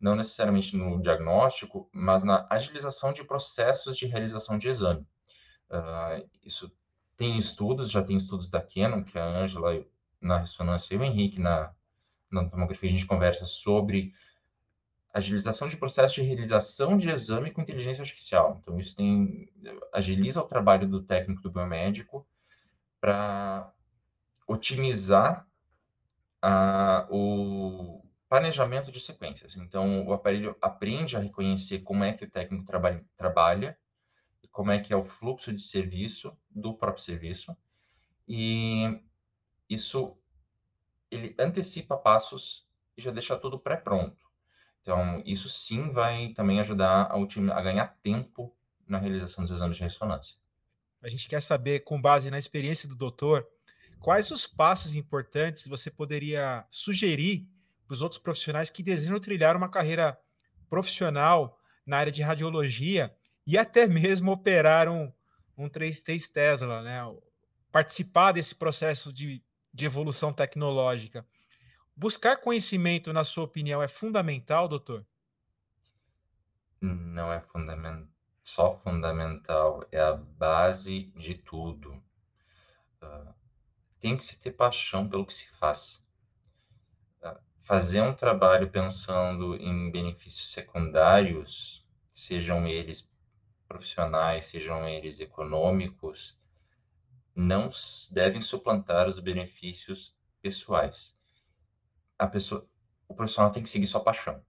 [0.00, 5.06] não necessariamente no diagnóstico, mas na agilização de processos de realização de exame.
[5.70, 6.70] Uh, isso
[7.16, 9.84] tem estudos, já tem estudos da Canon, que a Ângela
[10.20, 11.72] na ressonância e o Henrique na,
[12.30, 14.12] na tomografia a gente conversa sobre
[15.12, 18.60] agilização de processos de realização de exame com inteligência artificial.
[18.60, 19.50] Então, isso tem,
[19.92, 22.26] agiliza o trabalho do técnico do biomédico
[23.00, 23.72] para
[24.46, 25.46] otimizar
[26.42, 29.56] a, o planejamento de sequências.
[29.56, 33.78] Então, o aparelho aprende a reconhecer como é que o técnico trabalha, trabalha
[34.42, 37.56] e como é que é o fluxo de serviço do próprio serviço.
[38.26, 39.00] E
[39.68, 40.16] isso
[41.10, 44.26] ele antecipa passos e já deixa tudo pré-pronto.
[44.82, 48.54] Então, isso sim vai também ajudar a, a ganhar tempo
[48.86, 50.38] na realização dos exames de ressonância.
[51.02, 53.46] A gente quer saber, com base na experiência do doutor,
[54.00, 57.48] Quais os passos importantes você poderia sugerir
[57.86, 60.18] para os outros profissionais que desejam trilhar uma carreira
[60.68, 63.14] profissional na área de radiologia
[63.46, 65.12] e até mesmo operar um,
[65.56, 67.00] um 3T Tesla, né?
[67.70, 71.24] participar desse processo de, de evolução tecnológica?
[71.94, 75.06] Buscar conhecimento, na sua opinião, é fundamental, doutor?
[76.80, 78.08] Não é fundamental,
[78.42, 81.92] só fundamental, é a base de tudo.
[83.02, 83.34] Uh,
[83.98, 86.05] tem que se ter paixão pelo que se faz.
[87.66, 93.10] Fazer um trabalho pensando em benefícios secundários, sejam eles
[93.66, 96.40] profissionais, sejam eles econômicos,
[97.34, 97.68] não
[98.12, 101.18] devem suplantar os benefícios pessoais.
[102.16, 102.64] A pessoa,
[103.08, 104.40] o profissional tem que seguir sua paixão.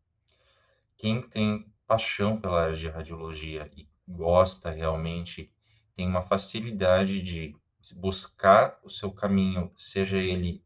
[0.96, 5.52] Quem tem paixão pela área de radiologia e gosta realmente,
[5.96, 7.56] tem uma facilidade de
[7.96, 10.64] buscar o seu caminho, seja ele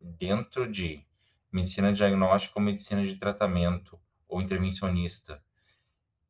[0.00, 1.06] dentro de
[1.50, 5.42] medicina diagnóstica ou medicina de tratamento ou intervencionista,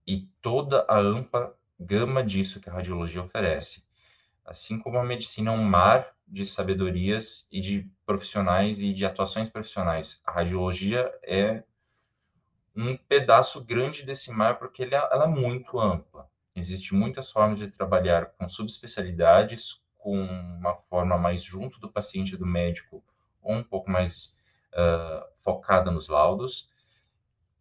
[0.07, 3.85] e toda a ampla gama disso que a radiologia oferece.
[4.45, 9.51] Assim como a medicina é um mar de sabedorias e de profissionais e de atuações
[9.51, 11.63] profissionais, a radiologia é
[12.75, 16.31] um pedaço grande desse mar porque ela, ela é muito ampla.
[16.55, 22.47] Existem muitas formas de trabalhar com subespecialidades, com uma forma mais junto do paciente do
[22.47, 23.05] médico,
[23.43, 24.38] ou um pouco mais
[24.73, 26.71] uh, focada nos laudos,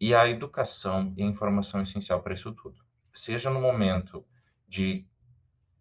[0.00, 2.80] e a educação e a informação essencial para isso tudo.
[3.12, 4.24] Seja no momento
[4.66, 5.06] de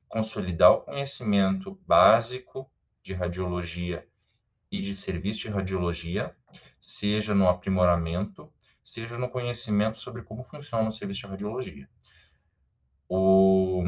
[0.07, 2.69] consolidar o conhecimento básico
[3.03, 4.07] de radiologia
[4.71, 6.35] e de serviço de radiologia,
[6.79, 8.51] seja no aprimoramento,
[8.83, 11.89] seja no conhecimento sobre como funciona o serviço de radiologia.
[13.07, 13.83] O,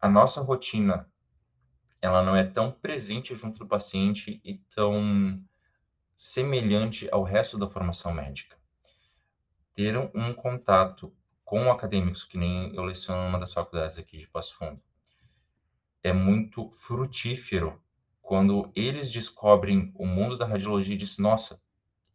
[0.00, 1.08] a nossa rotina
[2.00, 5.42] ela não é tão presente junto do paciente e tão
[6.22, 8.54] semelhante ao resto da formação médica.
[9.74, 11.10] Ter um contato
[11.42, 14.78] com acadêmicos, que nem eu leciono numa das faculdades aqui de Passo Fundo,
[16.02, 17.82] é muito frutífero
[18.20, 21.58] quando eles descobrem o mundo da radiologia e dizem, nossa,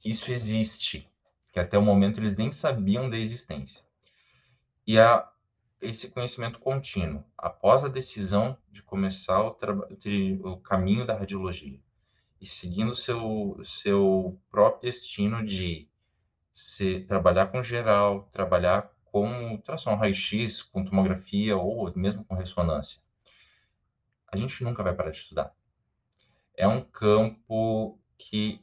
[0.06, 1.10] isso existe,
[1.52, 3.84] que até o momento eles nem sabiam da existência.
[4.86, 5.28] E a,
[5.82, 9.58] esse conhecimento contínuo, após a decisão de começar o,
[10.44, 11.84] o caminho da radiologia,
[12.40, 15.88] e seguindo seu seu próprio destino de
[16.52, 23.02] se trabalhar com geral, trabalhar com ultrassom raio-x, com tomografia ou mesmo com ressonância.
[24.28, 25.54] A gente nunca vai parar de estudar.
[26.56, 28.62] É um campo que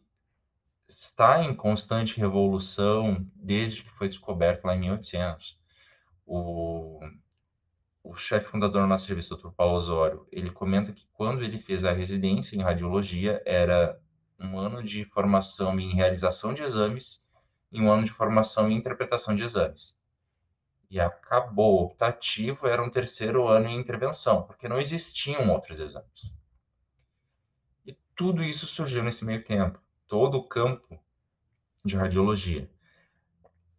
[0.89, 5.59] está em constante revolução desde que foi descoberto lá em 1800.
[6.27, 7.01] O,
[8.05, 9.51] o chefe fundador do nosso serviço, Dr.
[9.51, 14.01] Paulo Osório, ele comenta que quando ele fez a residência em radiologia, era
[14.41, 17.25] um ano de formação em realização de exames
[17.71, 19.99] e um ano de formação em interpretação de exames.
[20.91, 26.39] E acabou o optativo, era um terceiro ano em intervenção, porque não existiam outros exames.
[27.87, 31.01] E tudo isso surgiu nesse meio tempo, todo o campo
[31.85, 32.69] de radiologia.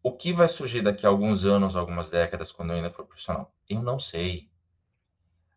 [0.02, 3.53] O que vai surgir daqui a alguns anos, algumas décadas, quando eu ainda for profissional?
[3.70, 4.50] Eu não sei.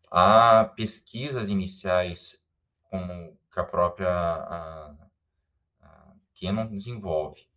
[0.09, 2.45] Há pesquisas iniciais,
[2.83, 4.95] como que a própria a,
[5.81, 7.47] a Canon desenvolve,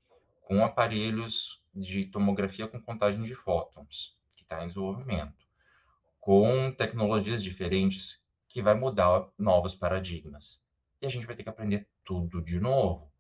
[0.43, 5.47] com aparelhos de tomografia com contagem de fótons, que está em desenvolvimento,
[6.19, 10.65] com tecnologias diferentes que vai mudar novos paradigmas.
[11.01, 13.11] E a gente vai ter que aprender tudo de novo.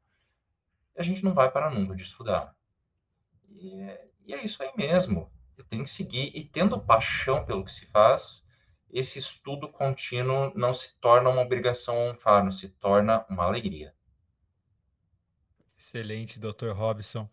[0.96, 2.54] E a gente não vai parar nunca de estudar.
[3.48, 5.30] E é, e é isso aí mesmo.
[5.64, 6.32] Tem que seguir.
[6.34, 8.46] E tendo paixão pelo que se faz,
[8.92, 13.94] esse estudo contínuo não se torna uma obrigação ou um fardo, se torna uma alegria.
[15.78, 16.72] Excelente, Dr.
[16.72, 17.28] Robson.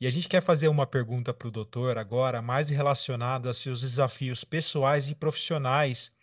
[0.00, 3.82] E a gente quer fazer uma pergunta para o doutor agora, mais relacionada aos seus
[3.82, 6.14] desafios pessoais e profissionais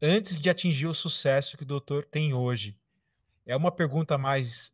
[0.00, 2.76] antes de atingir o sucesso que o doutor tem hoje.
[3.46, 4.72] É uma pergunta mais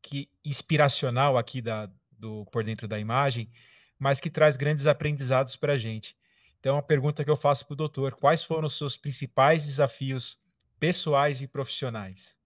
[0.00, 3.50] que inspiracional aqui da, do Por Dentro da Imagem,
[3.98, 6.16] mas que traz grandes aprendizados para a gente.
[6.60, 10.40] Então, a pergunta que eu faço para o doutor: quais foram os seus principais desafios
[10.78, 12.40] pessoais e profissionais?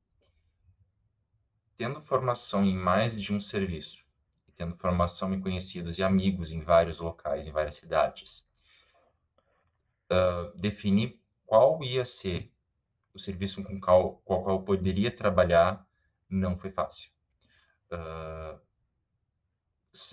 [1.76, 4.04] Tendo formação em mais de um serviço,
[4.56, 8.46] tendo formação em conhecidos e amigos em vários locais, em várias cidades,
[10.12, 12.52] uh, definir qual ia ser
[13.14, 15.86] o serviço com qual, qual, eu poderia trabalhar
[16.28, 17.10] não foi fácil.
[17.90, 18.60] Uh,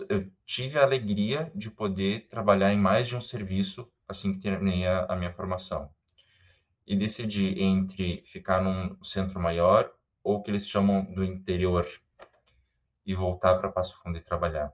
[0.09, 4.85] eu tive a alegria de poder trabalhar em mais de um serviço assim que terminei
[4.85, 5.89] a, a minha formação.
[6.85, 9.91] E decidi entre ficar num centro maior
[10.23, 11.85] ou que eles chamam do interior
[13.05, 14.73] e voltar para Passo Fundo e trabalhar.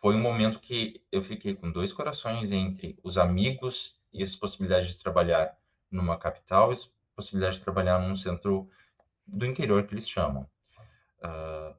[0.00, 4.88] Foi um momento que eu fiquei com dois corações entre os amigos e as possibilidades
[4.88, 5.56] de trabalhar
[5.90, 8.68] numa capital e as possibilidades de trabalhar num centro
[9.26, 10.48] do interior que eles chamam.
[11.22, 11.74] Uh,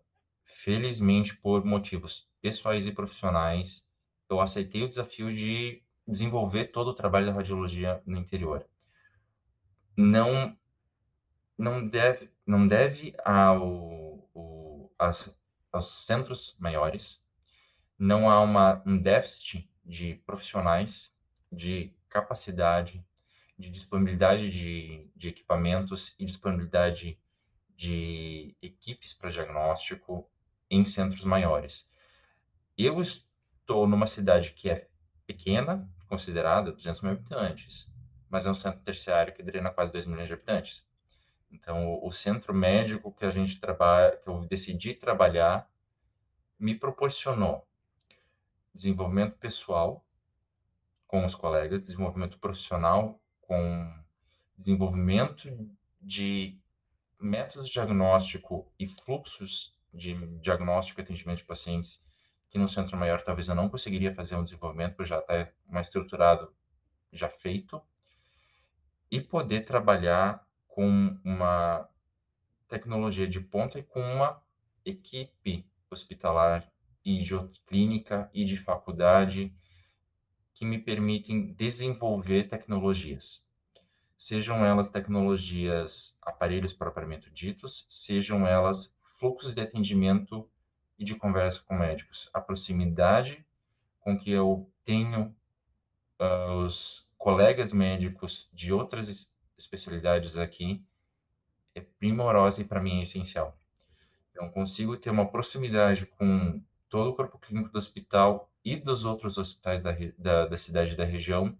[0.63, 3.89] felizmente, por motivos pessoais e profissionais,
[4.29, 8.65] eu aceitei o desafio de desenvolver todo o trabalho da radiologia no interior.
[9.97, 10.55] Não
[11.57, 15.35] não deve não deve ao, ao as,
[15.71, 17.23] aos centros maiores.
[17.97, 21.11] Não há uma, um déficit de profissionais,
[21.51, 23.03] de capacidade,
[23.57, 27.19] de disponibilidade de, de equipamentos e disponibilidade
[27.75, 30.30] de equipes para diagnóstico
[30.71, 31.85] em centros maiores.
[32.77, 34.87] Eu estou numa cidade que é
[35.27, 37.91] pequena, considerada 200 mil habitantes,
[38.29, 40.87] mas é um centro terciário que drena quase 2 milhões de habitantes.
[41.51, 45.69] Então, o, centro médico que a gente trabalha, que eu decidi trabalhar,
[46.57, 47.67] me proporcionou
[48.73, 50.05] desenvolvimento pessoal
[51.05, 53.93] com os colegas, desenvolvimento profissional com
[54.57, 55.49] desenvolvimento
[56.01, 56.57] de
[57.19, 62.01] métodos de diagnóstico e fluxos de diagnóstico e atendimento de pacientes
[62.49, 65.87] que no centro maior talvez eu não conseguiria fazer um desenvolvimento, porque já está mais
[65.87, 66.53] estruturado,
[67.11, 67.81] já feito,
[69.09, 71.87] e poder trabalhar com uma
[72.67, 74.41] tecnologia de ponta e com uma
[74.85, 76.71] equipe hospitalar
[77.03, 77.35] e de
[77.67, 79.53] clínica e de faculdade
[80.53, 83.45] que me permitem desenvolver tecnologias.
[84.15, 90.49] Sejam elas tecnologias, aparelhos propriamente ditos, sejam elas fluxos de atendimento
[90.97, 92.27] e de conversa com médicos.
[92.33, 93.45] A proximidade
[93.99, 95.35] com que eu tenho
[96.19, 100.83] uh, os colegas médicos de outras especialidades aqui
[101.75, 103.55] é primorosa e para mim é essencial.
[104.31, 106.59] Então, consigo ter uma proximidade com
[106.89, 110.97] todo o corpo clínico do hospital e dos outros hospitais da, da, da cidade e
[110.97, 111.55] da região,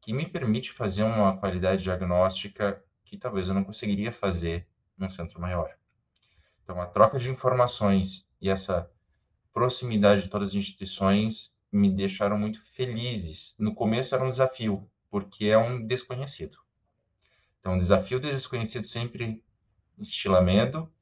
[0.00, 4.66] que me permite fazer uma qualidade diagnóstica que talvez eu não conseguiria fazer
[4.98, 5.76] num centro maior.
[6.66, 8.90] Então, a troca de informações e essa
[9.52, 13.54] proximidade de todas as instituições me deixaram muito felizes.
[13.56, 16.58] No começo era um desafio, porque é um desconhecido.
[17.60, 19.44] Então, o desafio do desconhecido sempre
[19.96, 20.92] instila medo,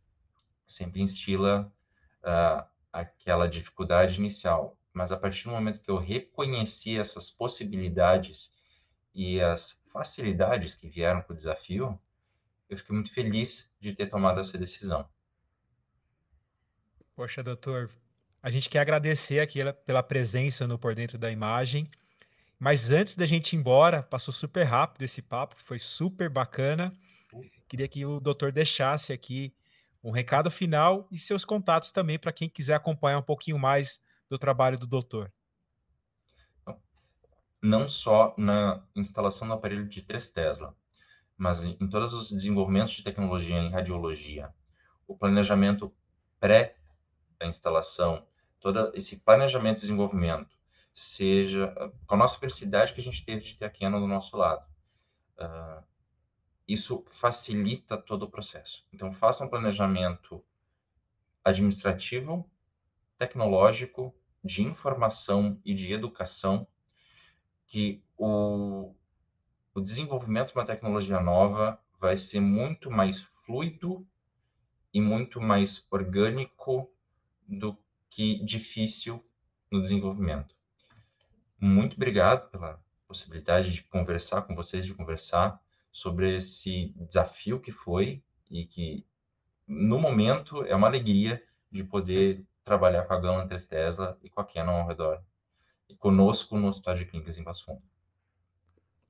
[0.66, 1.72] sempre instila
[2.22, 4.78] uh, aquela dificuldade inicial.
[4.92, 8.52] Mas a partir do momento que eu reconheci essas possibilidades
[9.14, 11.98] e as facilidades que vieram com o desafio,
[12.68, 15.08] eu fiquei muito feliz de ter tomado essa decisão.
[17.16, 17.90] Poxa, doutor,
[18.42, 21.88] a gente quer agradecer aqui pela presença no Por Dentro da Imagem.
[22.58, 26.92] Mas antes da gente ir embora, passou super rápido esse papo, foi super bacana.
[27.68, 29.54] Queria que o doutor deixasse aqui
[30.02, 34.36] um recado final e seus contatos também para quem quiser acompanhar um pouquinho mais do
[34.36, 35.32] trabalho do doutor.
[37.62, 40.76] Não só na instalação do aparelho de 3 Tesla,
[41.36, 44.52] mas em todos os desenvolvimentos de tecnologia em radiologia,
[45.06, 45.94] o planejamento
[46.40, 46.76] pré
[47.38, 48.26] da instalação,
[48.60, 50.56] todo esse planejamento e desenvolvimento,
[50.92, 51.74] seja
[52.06, 54.64] com a nossa felicidade que a gente teve de ter a Canon do nosso lado.
[55.38, 55.82] Uh,
[56.66, 58.86] isso facilita todo o processo.
[58.92, 60.42] Então, faça um planejamento
[61.44, 62.48] administrativo,
[63.18, 66.66] tecnológico, de informação e de educação,
[67.66, 68.94] que o,
[69.74, 74.06] o desenvolvimento de uma tecnologia nova vai ser muito mais fluido
[74.92, 76.90] e muito mais orgânico
[77.48, 77.76] do
[78.10, 79.24] que difícil
[79.70, 80.54] no desenvolvimento.
[81.60, 88.22] Muito obrigado pela possibilidade de conversar com vocês, de conversar sobre esse desafio que foi
[88.50, 89.06] e que,
[89.66, 94.40] no momento, é uma alegria de poder trabalhar com a Gama 3 Tesla e com
[94.40, 95.22] a Canon ao redor.
[95.88, 97.82] E conosco no Hospital de Clínicas em Passo Fundo.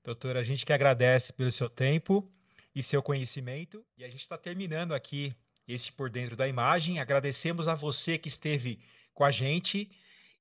[0.03, 2.31] Doutor, a gente que agradece pelo seu tempo
[2.75, 3.85] e seu conhecimento.
[3.97, 5.35] E a gente está terminando aqui
[5.67, 6.99] esse Por Dentro da Imagem.
[6.99, 8.81] Agradecemos a você que esteve
[9.13, 9.91] com a gente.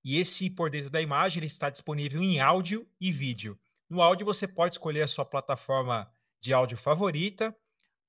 [0.04, 3.60] E esse Por Dentro da Imagem ele está disponível em áudio e vídeo.
[3.90, 6.12] No áudio você pode escolher a sua plataforma
[6.42, 7.56] de áudio favorita,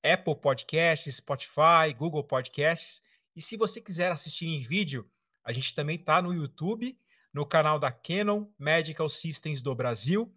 [0.03, 3.01] Apple Podcasts, Spotify, Google Podcasts.
[3.37, 5.09] E se você quiser assistir em vídeo,
[5.45, 6.99] a gente também está no YouTube,
[7.33, 10.35] no canal da Canon Medical Systems do Brasil.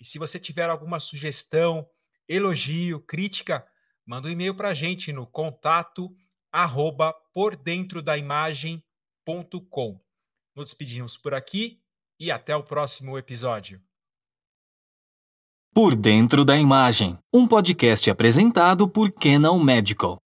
[0.00, 1.88] E se você tiver alguma sugestão,
[2.28, 3.66] elogio, crítica,
[4.08, 6.10] manda um e-mail para a gente no contato
[6.50, 10.00] arroba por dentro da imagem.com.
[10.56, 11.78] Nos despedimos por aqui
[12.18, 13.82] e até o próximo episódio.
[15.74, 20.18] Por Dentro da Imagem, um podcast apresentado por Canon Medical.